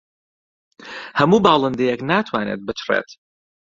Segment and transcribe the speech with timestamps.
[1.19, 3.09] هەموو باڵندەیەک ناتوانێت بچڕێت.